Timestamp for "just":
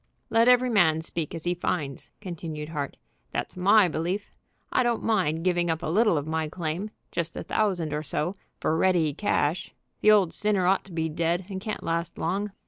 7.11-7.37